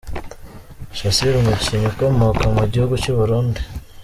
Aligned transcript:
Sashiri 0.97 1.35
umukinnyi 1.39 1.87
ukomoka 1.91 2.43
mu 2.55 2.63
gihugu 2.71 2.93
cy’uburundi 3.01 3.61